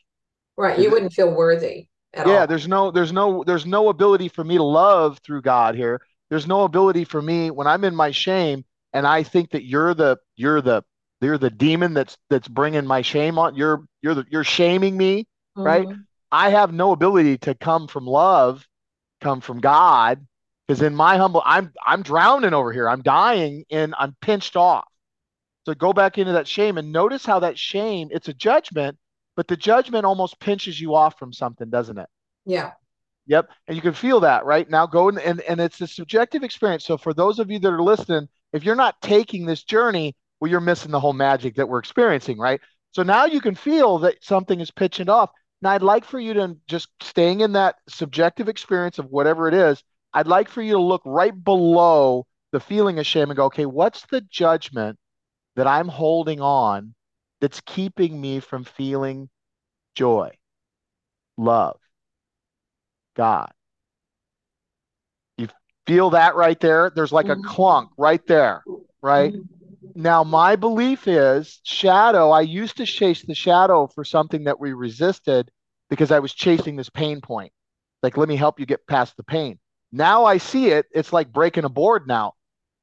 [0.57, 0.79] Right.
[0.79, 2.31] You wouldn't feel worthy yeah, all.
[2.31, 2.45] Yeah.
[2.45, 6.01] There's no there's no there's no ability for me to love through God here.
[6.29, 9.93] There's no ability for me when I'm in my shame and I think that you're
[9.93, 10.83] the you're the
[11.21, 13.55] you're the demon that's that's bringing my shame on.
[13.55, 15.63] You're you're the, you're shaming me, mm-hmm.
[15.63, 15.87] right?
[16.31, 18.65] I have no ability to come from love,
[19.19, 20.25] come from God
[20.69, 22.87] because in my humble, I'm I'm drowning over here.
[22.87, 24.85] I'm dying and I'm pinched off.
[25.65, 28.99] So go back into that shame and notice how that shame, it's a judgment,
[29.35, 32.07] but the judgment almost pinches you off from something, doesn't it?
[32.45, 32.73] Yeah.
[33.25, 33.49] Yep.
[33.67, 34.69] And you can feel that, right?
[34.69, 36.85] Now go and, and, and it's a subjective experience.
[36.85, 40.51] So for those of you that are listening, if you're not taking this journey, well,
[40.51, 42.61] you're missing the whole magic that we're experiencing, right?
[42.91, 45.31] So now you can feel that something is pitching off.
[45.63, 49.55] Now I'd like for you to just staying in that subjective experience of whatever it
[49.55, 53.45] is, I'd like for you to look right below the feeling of shame and go,
[53.45, 54.97] okay, what's the judgment
[55.55, 56.95] that I'm holding on
[57.41, 59.29] that's keeping me from feeling
[59.95, 60.31] joy,
[61.37, 61.77] love,
[63.15, 63.51] God?
[65.37, 65.47] You
[65.85, 66.91] feel that right there?
[66.93, 67.47] There's like a mm-hmm.
[67.47, 68.63] clunk right there,
[69.01, 69.33] right?
[69.33, 70.01] Mm-hmm.
[70.01, 72.31] Now, my belief is shadow.
[72.31, 75.51] I used to chase the shadow for something that we resisted
[75.89, 77.51] because I was chasing this pain point.
[78.01, 79.59] Like, let me help you get past the pain.
[79.91, 80.85] Now I see it.
[80.91, 82.33] It's like breaking a board now.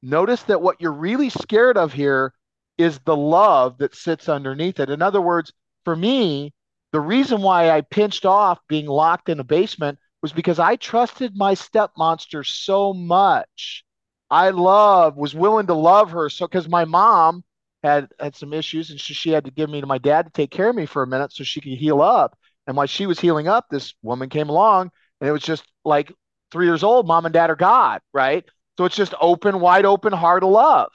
[0.02, 2.32] Notice that what you're really scared of here
[2.78, 4.90] is the love that sits underneath it.
[4.90, 5.52] In other words,
[5.84, 6.52] for me,
[6.92, 11.36] the reason why I pinched off being locked in a basement was because I trusted
[11.36, 13.84] my step monster so much.
[14.30, 16.28] I love, was willing to love her.
[16.28, 17.44] So, because my mom
[17.82, 20.32] had had some issues and she, she had to give me to my dad to
[20.32, 22.36] take care of me for a minute so she could heal up.
[22.66, 24.90] And while she was healing up, this woman came along
[25.20, 26.12] and it was just like
[26.50, 28.44] three years old, mom and dad are God, right?
[28.78, 30.92] So it's just open, wide open heart of love.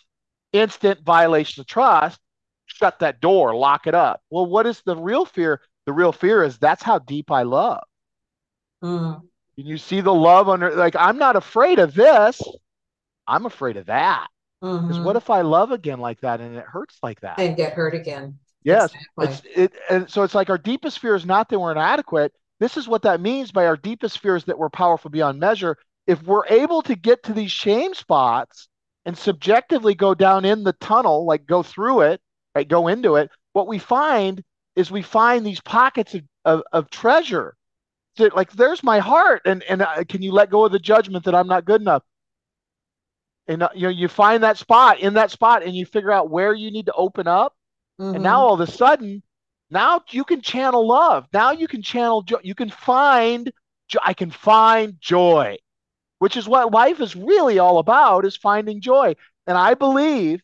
[0.53, 2.19] Instant violation of trust.
[2.65, 4.21] Shut that door, lock it up.
[4.29, 5.61] Well, what is the real fear?
[5.85, 7.83] The real fear is that's how deep I love.
[8.83, 9.21] Mm.
[9.57, 12.41] And you see the love under, like, I'm not afraid of this.
[13.27, 14.27] I'm afraid of that.
[14.61, 15.03] Because mm-hmm.
[15.03, 17.39] what if I love again like that and it hurts like that?
[17.39, 18.37] And get hurt again.
[18.63, 18.93] Yes.
[19.17, 19.53] Exactly.
[19.53, 22.31] It's, it, and so it's like our deepest fear is not that we're inadequate.
[22.62, 25.78] This is what that means by our deepest fears that we're powerful beyond measure.
[26.06, 28.69] If we're able to get to these shame spots
[29.04, 32.21] and subjectively go down in the tunnel, like go through it,
[32.54, 34.43] right, go into it, what we find
[34.76, 37.56] is we find these pockets of, of, of treasure.
[38.15, 41.26] So, like, there's my heart, and and uh, can you let go of the judgment
[41.26, 42.04] that I'm not good enough?
[43.47, 46.30] And uh, you know, you find that spot in that spot, and you figure out
[46.30, 47.56] where you need to open up,
[48.00, 48.15] mm-hmm.
[48.15, 49.24] and now all of a sudden,
[49.71, 51.27] now you can channel love.
[51.34, 52.39] Now you can channel joy.
[52.43, 53.51] You can find,
[54.03, 55.57] I can find joy,
[56.19, 59.15] which is what life is really all about is finding joy.
[59.47, 60.41] And I believe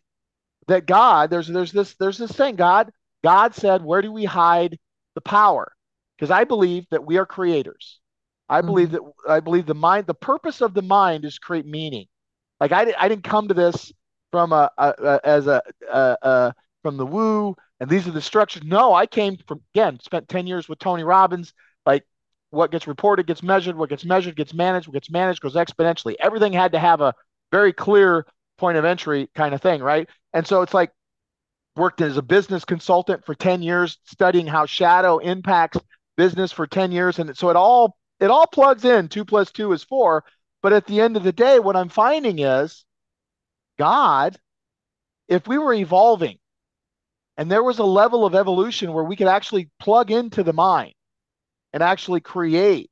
[0.67, 2.91] that God, there's, there's this, there's this thing, God,
[3.23, 4.79] God said, where do we hide
[5.15, 5.73] the power?
[6.17, 7.99] Because I believe that we are creators.
[8.49, 8.67] I mm-hmm.
[8.67, 12.07] believe that I believe the mind, the purpose of the mind is create meaning.
[12.59, 13.91] Like I, I didn't come to this
[14.31, 15.61] from a, a, a as a,
[15.91, 18.63] a, a from the woo and these are the structures.
[18.63, 21.53] No, I came from again, spent 10 years with Tony Robbins.
[21.85, 22.03] Like
[22.49, 26.15] what gets reported gets measured, what gets measured gets managed, what gets managed goes exponentially.
[26.19, 27.13] Everything had to have a
[27.51, 28.25] very clear
[28.57, 30.09] point of entry kind of thing, right?
[30.33, 30.91] And so it's like
[31.75, 35.77] worked as a business consultant for 10 years, studying how shadow impacts
[36.15, 37.19] business for 10 years.
[37.19, 39.07] And so it all it all plugs in.
[39.07, 40.23] Two plus two is four.
[40.63, 42.83] But at the end of the day, what I'm finding is
[43.77, 44.37] God,
[45.27, 46.39] if we were evolving
[47.37, 50.93] and there was a level of evolution where we could actually plug into the mind
[51.71, 52.89] and actually create.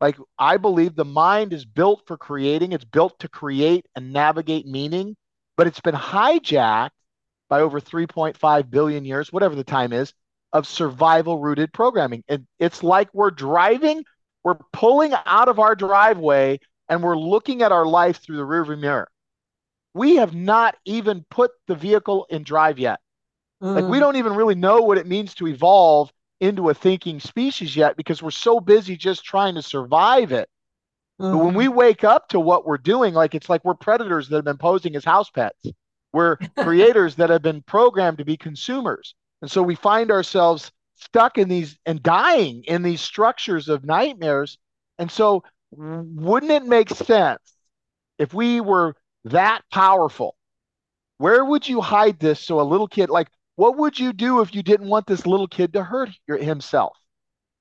[0.00, 4.66] Like, I believe the mind is built for creating, it's built to create and navigate
[4.66, 5.16] meaning,
[5.56, 6.90] but it's been hijacked
[7.48, 10.12] by over 3.5 billion years, whatever the time is,
[10.52, 12.24] of survival rooted programming.
[12.28, 14.04] And it's like we're driving,
[14.44, 16.58] we're pulling out of our driveway
[16.88, 19.08] and we're looking at our life through the rearview mirror.
[19.94, 22.98] We have not even put the vehicle in drive yet.
[23.62, 23.74] Mm.
[23.74, 24.00] Like we mm.
[24.00, 28.22] don't even really know what it means to evolve into a thinking species yet because
[28.22, 30.48] we're so busy just trying to survive it.
[31.20, 31.32] Mm.
[31.32, 31.74] But when we mm.
[31.74, 34.96] wake up to what we're doing, like it's like we're predators that have been posing
[34.96, 35.66] as house pets.
[36.12, 39.14] We're creators that have been programmed to be consumers.
[39.40, 44.58] And so we find ourselves stuck in these and dying in these structures of nightmares.
[44.98, 47.40] And so wouldn't it make sense
[48.18, 48.94] if we were
[49.24, 50.36] that powerful?
[51.18, 54.54] Where would you hide this so a little kid like what would you do if
[54.54, 56.96] you didn't want this little kid to hurt your, himself?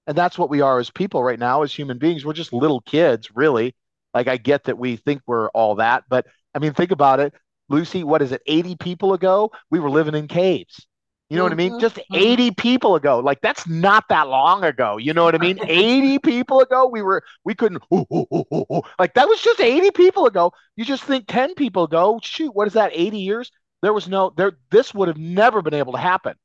[0.07, 2.25] And that's what we are as people right now, as human beings.
[2.25, 3.75] We're just little kids, really.
[4.13, 7.33] Like, I get that we think we're all that, but I mean, think about it.
[7.69, 9.51] Lucy, what is it, 80 people ago?
[9.69, 10.85] We were living in caves.
[11.31, 11.51] You know mm-hmm.
[11.51, 11.71] what I mean?
[11.71, 11.79] Mm-hmm.
[11.79, 12.15] Just mm-hmm.
[12.15, 13.19] 80 people ago.
[13.19, 14.97] Like that's not that long ago.
[14.97, 15.59] You know what I mean?
[15.65, 19.91] 80 people ago, we were we couldn't ooh, ooh, ooh, like that was just 80
[19.91, 20.51] people ago.
[20.75, 22.91] You just think 10 people ago, shoot, what is that?
[22.93, 23.49] 80 years?
[23.81, 26.35] There was no there this would have never been able to happen.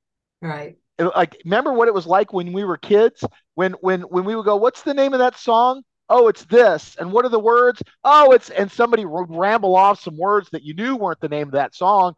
[0.41, 0.77] Right.
[0.99, 3.23] Like remember what it was like when we were kids?
[3.55, 5.83] When when when we would go what's the name of that song?
[6.09, 6.97] Oh it's this.
[6.99, 7.83] And what are the words?
[8.05, 11.49] Oh it's and somebody would ramble off some words that you knew weren't the name
[11.49, 12.15] of that song.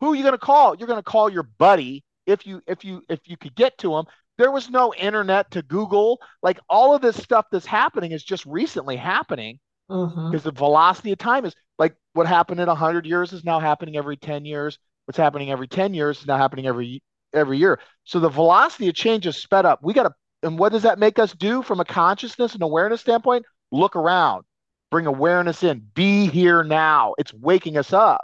[0.00, 0.74] Who are you going to call?
[0.74, 3.94] You're going to call your buddy if you if you if you could get to
[3.96, 4.06] him.
[4.38, 6.20] There was no internet to google.
[6.42, 10.38] Like all of this stuff that's happening is just recently happening because mm-hmm.
[10.38, 14.16] the velocity of time is like what happened in 100 years is now happening every
[14.16, 14.78] 10 years.
[15.06, 17.02] What's happening every 10 years is now happening every
[17.34, 17.80] every year.
[18.04, 19.80] So the velocity of change is sped up.
[19.82, 20.12] We got to
[20.44, 23.46] and what does that make us do from a consciousness and awareness standpoint?
[23.72, 24.44] Look around.
[24.92, 25.82] Bring awareness in.
[25.94, 27.14] Be here now.
[27.18, 28.20] It's waking us up.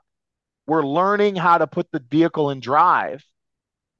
[0.69, 3.25] We're learning how to put the vehicle in drive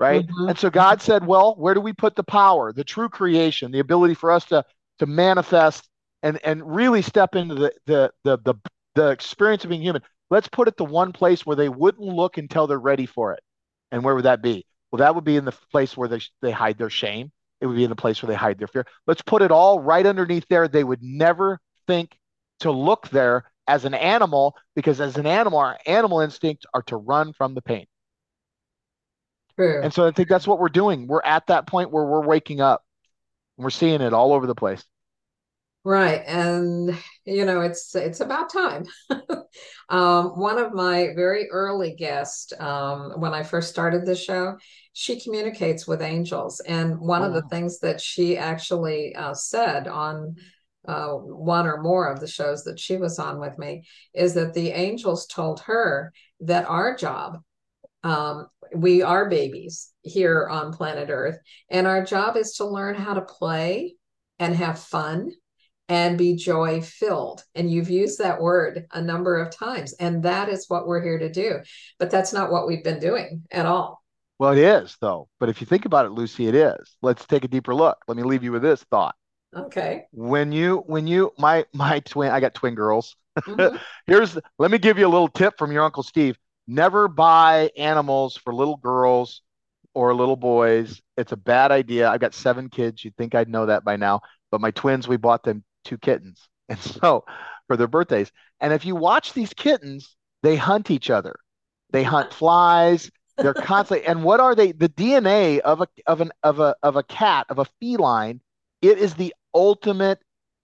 [0.01, 0.25] right?
[0.25, 0.51] Mm-hmm.
[0.51, 2.73] and so god said well where do we put the power?
[2.73, 4.65] The true creation the ability for us to
[5.01, 5.89] to manifest
[6.23, 8.55] and and really step into the the the the,
[8.99, 10.03] the experience of being human.
[10.29, 13.41] Let's put it to one place where they wouldn't look until they're ready for it.
[13.93, 14.67] And where would that be?
[14.91, 17.31] Well, that would be in the place where they they hide their shame.
[17.61, 18.85] It would be in the place where they hide their fear.
[19.07, 20.67] Let's put it all right underneath there.
[20.69, 22.19] They would never think
[22.61, 26.97] to look there as an animal because as an animal, our animal instincts are to
[26.97, 27.87] run from the pain.
[29.57, 29.81] True.
[29.83, 31.07] And so I think that's what we're doing.
[31.07, 32.83] We're at that point where we're waking up.
[33.57, 34.85] And we're seeing it all over the place.
[35.85, 36.23] Right.
[36.27, 38.85] And you know, it's it's about time.
[39.89, 44.57] um, one of my very early guests, um, when I first started the show,
[44.93, 46.61] she communicates with angels.
[46.61, 47.27] And one oh.
[47.27, 50.37] of the things that she actually uh, said on
[50.87, 54.55] uh, one or more of the shows that she was on with me is that
[54.55, 57.39] the angels told her that our job
[58.05, 61.39] um, we are babies here on planet earth
[61.69, 63.97] and our job is to learn how to play
[64.39, 65.31] and have fun
[65.89, 67.43] and be joy filled.
[67.55, 69.95] And you've used that word a number of times.
[69.95, 71.61] And that is what we're here to do.
[71.99, 74.03] But that's not what we've been doing at all.
[74.39, 75.29] Well, it is, though.
[75.41, 76.97] But if you think about it, Lucy, it is.
[77.03, 77.99] Let's take a deeper look.
[78.07, 79.17] Let me leave you with this thought.
[79.57, 80.05] Okay.
[80.13, 83.17] When you, when you, my, my twin, I got twin girls.
[83.39, 83.77] Mm-hmm.
[84.07, 86.39] Here's, let me give you a little tip from your Uncle Steve.
[86.67, 89.41] Never buy animals for little girls
[89.95, 91.01] or little boys.
[91.17, 92.09] It's a bad idea.
[92.09, 93.05] I've got seven kids.
[93.05, 94.21] You'd think I'd know that by now.
[94.51, 96.49] But my twins, we bought them two kittens.
[96.71, 97.25] And so
[97.67, 98.31] for their birthdays.
[98.61, 101.35] And if you watch these kittens, they hunt each other.
[101.91, 103.11] They hunt flies.
[103.39, 104.73] They're constantly and what are they?
[104.73, 108.43] The DNA of a of an of a of a cat, of a feline,
[108.83, 110.21] it is the ultimate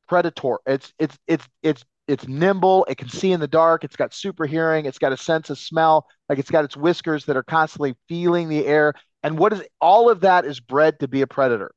[0.08, 0.58] predator.
[0.66, 4.44] It's it's it's it's it's nimble, it can see in the dark, it's got super
[4.44, 7.94] hearing, it's got a sense of smell, like it's got its whiskers that are constantly
[8.08, 8.92] feeling the air.
[9.22, 11.72] And what is all of that is bred to be a predator.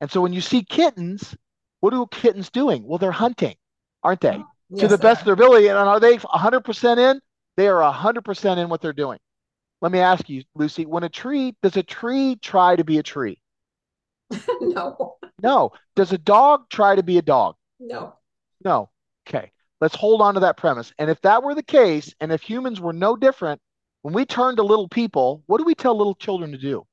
[0.00, 1.34] And so when you see kittens,
[1.84, 2.82] what are kittens doing?
[2.86, 3.56] Well, they're hunting,
[4.02, 4.36] aren't they?
[4.36, 5.68] Oh, yes, to the best of their ability.
[5.68, 7.20] And are they 100% in?
[7.58, 9.18] They are 100% in what they're doing.
[9.82, 13.02] Let me ask you, Lucy, when a tree, does a tree try to be a
[13.02, 13.38] tree?
[14.62, 15.16] no.
[15.42, 15.72] No.
[15.94, 17.56] Does a dog try to be a dog?
[17.78, 18.14] No.
[18.64, 18.88] No.
[19.28, 19.52] Okay.
[19.82, 20.90] Let's hold on to that premise.
[20.98, 23.60] And if that were the case, and if humans were no different,
[24.00, 26.86] when we turn to little people, what do we tell little children to do?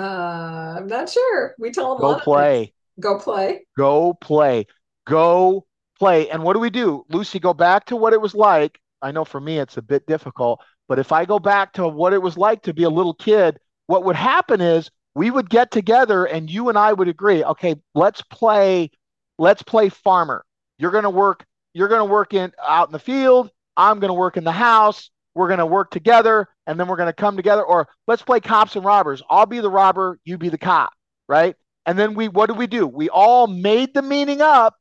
[0.00, 1.54] Uh, I'm not sure.
[1.58, 2.72] We tell them go play.
[2.98, 3.66] Go play.
[3.76, 4.66] Go play.
[5.06, 5.66] Go
[5.98, 6.30] play.
[6.30, 7.04] And what do we do?
[7.10, 8.80] Lucy, go back to what it was like.
[9.02, 12.14] I know for me it's a bit difficult, but if I go back to what
[12.14, 13.58] it was like to be a little kid,
[13.88, 17.76] what would happen is we would get together and you and I would agree, okay,
[17.94, 18.90] let's play
[19.38, 20.44] let's play farmer.
[20.78, 24.08] You're going to work you're going to work in out in the field, I'm going
[24.08, 27.12] to work in the house we're going to work together and then we're going to
[27.12, 29.22] come together or let's play cops and robbers.
[29.30, 30.92] I'll be the robber you be the cop
[31.30, 31.54] right?
[31.86, 32.86] And then we what did we do?
[32.86, 34.74] We all made the meaning up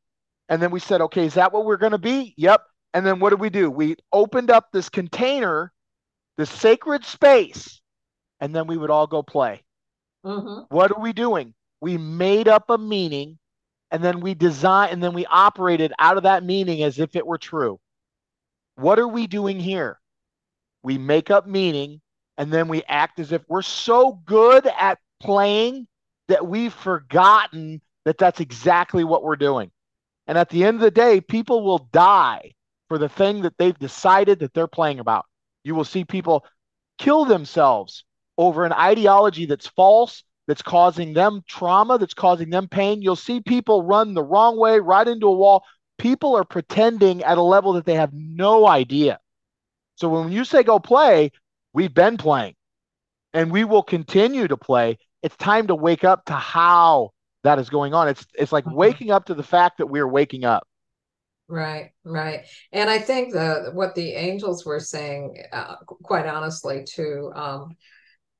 [0.49, 2.33] and then we said okay is that what we're going to be?
[2.37, 2.61] Yep.
[2.93, 3.69] And then what did we do?
[3.69, 5.71] We opened up this container
[6.37, 7.79] this sacred space
[8.39, 9.63] and then we would all go play.
[10.25, 10.75] Mm-hmm.
[10.75, 11.53] what are we doing?
[11.79, 13.37] We made up a meaning
[13.89, 17.25] and then we design and then we operated out of that meaning as if it
[17.25, 17.79] were true.
[18.75, 19.99] What are we doing here
[20.83, 22.01] we make up meaning,
[22.37, 25.87] and then we act as if we're so good at playing
[26.27, 29.71] that we've forgotten that that's exactly what we're doing.
[30.27, 32.53] And at the end of the day, people will die
[32.87, 35.25] for the thing that they've decided that they're playing about.
[35.63, 36.45] You will see people
[36.97, 38.03] kill themselves
[38.37, 43.01] over an ideology that's false, that's causing them trauma, that's causing them pain.
[43.01, 45.63] You'll see people run the wrong way right into a wall.
[45.97, 49.19] People are pretending at a level that they have no idea.
[49.99, 51.31] So when you say go play,
[51.73, 52.55] we've been playing
[53.33, 54.97] and we will continue to play.
[55.21, 57.11] It's time to wake up to how
[57.43, 58.07] that is going on.
[58.07, 58.77] It's it's like mm-hmm.
[58.77, 60.65] waking up to the fact that we're waking up.
[61.49, 62.45] Right, right.
[62.71, 67.75] And I think the what the angels were saying, uh, quite honestly, to um,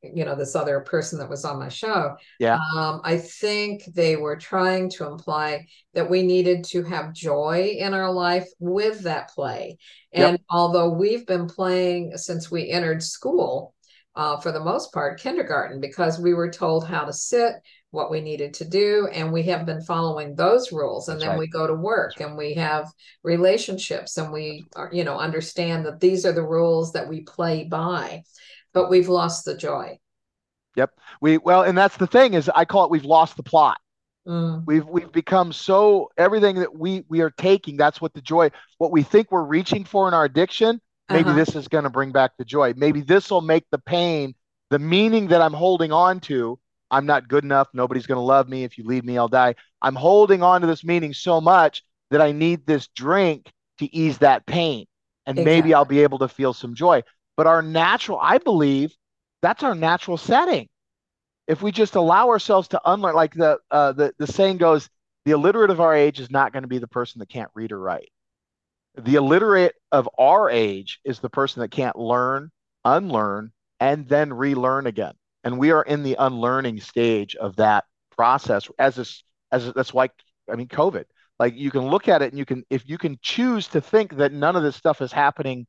[0.02, 4.16] you know this other person that was on my show yeah um, i think they
[4.16, 9.30] were trying to imply that we needed to have joy in our life with that
[9.30, 9.78] play
[10.14, 10.42] and yep.
[10.50, 13.74] although we've been playing since we entered school
[14.16, 17.54] uh, for the most part kindergarten because we were told how to sit
[17.92, 21.32] what we needed to do and we have been following those rules and That's then
[21.32, 21.40] right.
[21.40, 22.88] we go to work and we have
[23.24, 27.64] relationships and we are, you know understand that these are the rules that we play
[27.64, 28.24] by
[28.74, 30.00] but we've lost the joy.
[30.76, 30.92] Yep.
[31.22, 33.78] We well, and that's the thing is I call it we've lost the plot.
[34.28, 34.64] Mm.
[34.66, 37.78] We've we've become so everything that we we are taking.
[37.78, 38.52] That's what the joy.
[38.78, 40.80] What we think we're reaching for in our addiction.
[41.10, 41.34] Maybe uh-huh.
[41.34, 42.74] this is going to bring back the joy.
[42.78, 44.36] Maybe this will make the pain,
[44.70, 46.60] the meaning that I'm holding on to.
[46.92, 47.68] I'm not good enough.
[47.74, 48.64] Nobody's going to love me.
[48.64, 49.56] If you leave me, I'll die.
[49.82, 54.20] I'm holding on to this meaning so much that I need this drink to ease
[54.20, 54.86] that pain,
[55.26, 55.56] and exactly.
[55.56, 57.02] maybe I'll be able to feel some joy.
[57.40, 58.94] But our natural, I believe,
[59.42, 60.68] that's our natural setting.
[61.48, 64.90] If we just allow ourselves to unlearn, like the uh, the the saying goes,
[65.24, 67.72] the illiterate of our age is not going to be the person that can't read
[67.72, 68.10] or write.
[68.98, 72.52] The illiterate of our age is the person that can't learn,
[72.84, 75.14] unlearn, and then relearn again.
[75.46, 77.86] And we are in the unlearning stage of that
[78.18, 78.70] process.
[78.78, 80.10] As this, as that's why
[80.52, 81.06] I mean, COVID.
[81.40, 84.18] Like you can look at it and you can, if you can choose to think
[84.18, 85.68] that none of this stuff is happening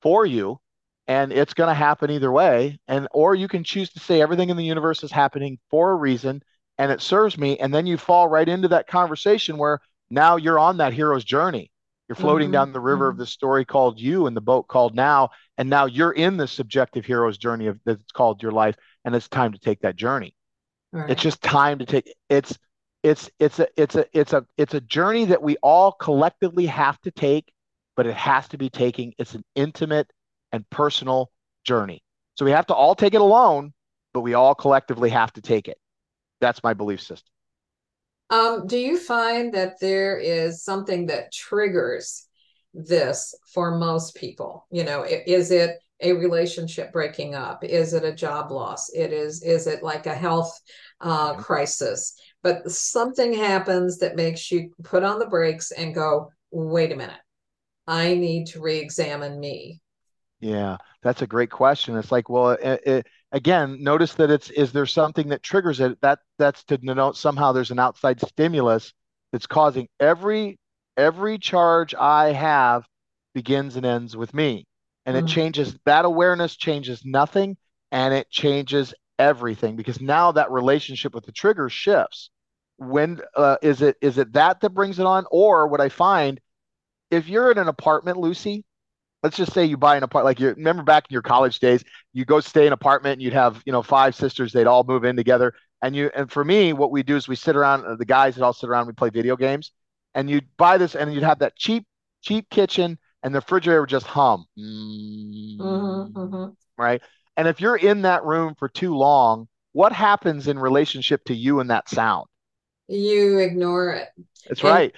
[0.00, 0.60] for you
[1.06, 2.78] and it's going to happen either way.
[2.88, 5.96] And, or you can choose to say everything in the universe is happening for a
[5.96, 6.42] reason
[6.78, 7.58] and it serves me.
[7.58, 9.80] And then you fall right into that conversation where
[10.10, 11.70] now you're on that hero's journey.
[12.08, 12.52] You're floating mm-hmm.
[12.52, 13.12] down the river mm-hmm.
[13.12, 15.30] of the story called you and the boat called now.
[15.58, 18.76] And now you're in the subjective hero's journey of that's called your life.
[19.04, 20.34] And it's time to take that journey.
[20.92, 21.10] Right.
[21.10, 22.58] It's just time to take it's
[23.02, 27.00] it's it's a it's a it's a it's a journey that we all collectively have
[27.00, 27.50] to take
[27.96, 30.10] but it has to be taking it's an intimate
[30.52, 31.30] and personal
[31.64, 32.02] journey.
[32.34, 33.72] So we have to all take it alone
[34.12, 35.78] but we all collectively have to take it.
[36.40, 37.28] That's my belief system.
[38.30, 42.26] Um, do you find that there is something that triggers
[42.72, 44.66] this for most people?
[44.70, 47.62] You know is it a relationship breaking up?
[47.62, 48.90] Is it a job loss?
[48.94, 50.58] It is is it like a health
[51.00, 52.14] uh, crisis?
[52.42, 57.20] But something happens that makes you put on the brakes and go wait a minute.
[57.86, 59.80] I need to re-examine me
[60.42, 61.96] yeah that's a great question.
[61.96, 66.00] It's like well it, it, again notice that it's is there something that triggers it?
[66.00, 68.92] That that's to denote somehow there's an outside stimulus
[69.32, 70.58] that's causing every
[70.96, 72.86] every charge i have
[73.34, 74.66] begins and ends with me.
[75.04, 75.26] And mm-hmm.
[75.26, 77.56] it changes that awareness changes nothing
[77.90, 82.30] and it changes everything because now that relationship with the trigger shifts.
[82.76, 85.26] When uh, is it is it that that brings it on?
[85.32, 86.40] Or what i find
[87.10, 88.64] if you're in an apartment lucy
[89.22, 91.84] let's just say you buy an apartment like you remember back in your college days
[92.12, 94.84] you go stay in an apartment and you'd have you know five sisters they'd all
[94.84, 95.52] move in together
[95.82, 98.44] and you and for me what we do is we sit around the guys that
[98.44, 99.72] all sit around we play video games
[100.14, 101.86] and you'd buy this and you'd have that cheap
[102.22, 106.52] cheap kitchen and the refrigerator would just hum mm-hmm, mm-hmm.
[106.76, 107.02] right
[107.36, 111.60] and if you're in that room for too long what happens in relationship to you
[111.60, 112.26] and that sound
[112.92, 114.08] you ignore it.
[114.48, 114.94] That's and, right.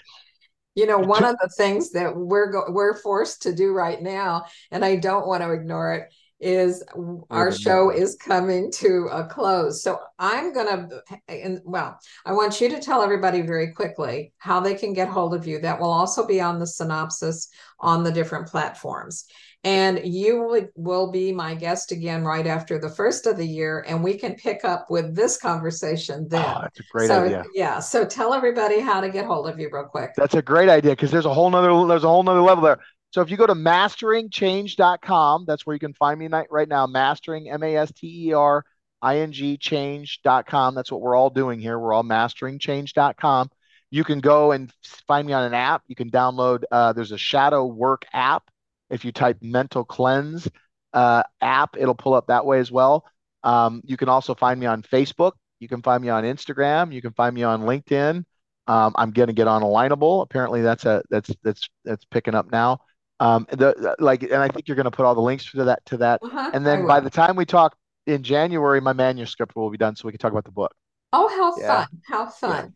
[0.74, 4.44] You know, one of the things that we're go- we're forced to do right now,
[4.70, 6.82] and I don't want to ignore it, is
[7.30, 9.82] our show is coming to a close.
[9.82, 10.88] So I'm gonna,
[11.28, 15.08] eh, and well, I want you to tell everybody very quickly how they can get
[15.08, 15.60] hold of you.
[15.60, 17.48] That will also be on the synopsis
[17.80, 19.24] on the different platforms.
[19.64, 24.04] And you will, be my guest again right after the first of the year, and
[24.04, 26.44] we can pick up with this conversation then.
[26.46, 27.44] Oh, that's a great so, idea.
[27.54, 27.80] Yeah.
[27.80, 30.10] So tell everybody how to get hold of you real quick.
[30.18, 32.78] That's a great idea because there's a whole nother there's a whole nother level there.
[33.10, 36.86] So if you go to masteringchange.com, that's where you can find me right now.
[36.86, 38.64] Mastering M A S T E R
[39.00, 40.74] I N G change.com.
[40.74, 41.78] That's what we're all doing here.
[41.78, 43.50] We're all masteringchange.com.
[43.90, 44.70] You can go and
[45.06, 45.84] find me on an app.
[45.86, 46.64] You can download.
[46.70, 48.50] Uh, there's a shadow work app
[48.90, 50.48] if you type mental cleanse
[50.92, 53.04] uh, app, it'll pull up that way as well.
[53.42, 55.32] Um, you can also find me on Facebook.
[55.60, 56.92] You can find me on Instagram.
[56.92, 58.24] You can find me on LinkedIn.
[58.66, 60.22] Um, I'm going to get on Alignable.
[60.22, 62.80] Apparently, that's a that's that's that's picking up now.
[63.20, 65.84] Um, the like, and I think you're going to put all the links to that
[65.86, 66.20] to that.
[66.22, 67.76] Uh-huh, and then by the time we talk
[68.06, 70.74] in January, my manuscript will be done, so we can talk about the book.
[71.12, 71.84] Oh, how yeah.
[71.84, 71.88] fun!
[72.06, 72.64] How fun!
[72.64, 72.70] Yeah.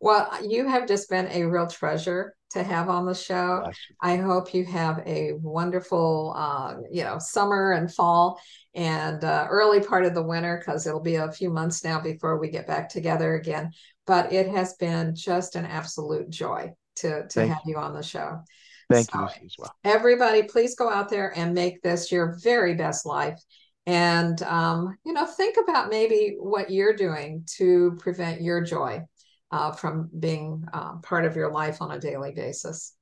[0.00, 3.70] Well, you have just been a real treasure to have on the show.
[4.00, 8.40] I hope you have a wonderful, uh, you know, summer and fall
[8.74, 12.38] and uh, early part of the winter because it'll be a few months now before
[12.38, 13.72] we get back together again.
[14.06, 17.74] But it has been just an absolute joy to to Thank have you.
[17.74, 18.40] you on the show.
[18.90, 19.74] Thank so, you as well.
[19.84, 23.40] Everybody, please go out there and make this your very best life.
[23.86, 29.04] And um, you know, think about maybe what you're doing to prevent your joy
[29.50, 32.94] uh, from being uh, part of your life on a daily basis.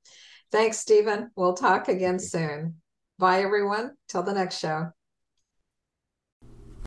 [0.50, 1.30] Thanks, Steven.
[1.36, 2.76] We'll talk again soon.
[3.18, 3.92] Bye, everyone.
[4.08, 4.92] Till the next show.